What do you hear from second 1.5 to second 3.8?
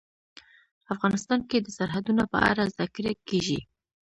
د سرحدونه په اړه زده کړه کېږي.